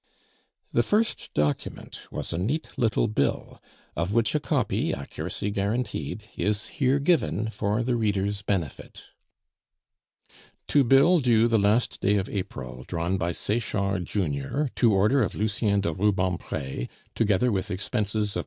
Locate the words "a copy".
4.33-4.91